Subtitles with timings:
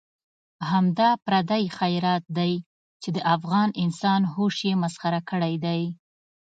[0.71, 2.53] همدا پردی خیرات دی
[3.01, 5.81] چې د افغان انسان هوش یې مسخره کړی دی.